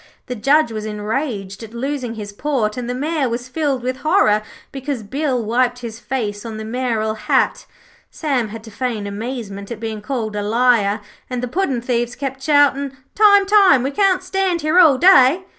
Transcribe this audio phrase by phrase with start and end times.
[0.25, 4.41] The Judge was enraged at losing his port, and the Mayor was filled with horror
[4.71, 7.67] because Bill wiped his face on the mayoral hat.
[8.09, 12.41] Sam had to feign amazement at being called a liar, and the puddin' thieves kept
[12.41, 15.43] shouting: 'Time, time; we can't stand here all day.'